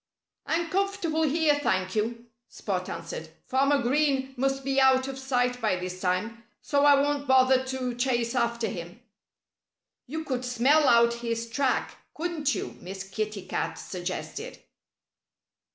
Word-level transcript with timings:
"I'm 0.47 0.71
comfortable 0.71 1.21
here, 1.21 1.59
thank 1.61 1.95
you," 1.95 2.25
Spot 2.49 2.89
answered. 2.89 3.29
"Farmer 3.45 3.83
Green 3.83 4.33
must 4.35 4.63
be 4.63 4.81
out 4.81 5.07
of 5.07 5.19
sight 5.19 5.61
by 5.61 5.75
this 5.75 6.01
time. 6.01 6.43
So 6.59 6.85
I 6.85 6.99
won't 6.99 7.27
bother 7.27 7.63
to 7.65 7.93
chase 7.93 8.33
after 8.33 8.65
him." 8.67 8.99
"You 10.07 10.23
could 10.23 10.43
smell 10.43 10.87
out 10.89 11.13
his 11.13 11.47
track, 11.47 11.97
couldn't 12.15 12.55
you?" 12.55 12.77
Miss 12.81 13.03
Kitty 13.03 13.45
Cat 13.45 13.77
suggested. 13.77 14.57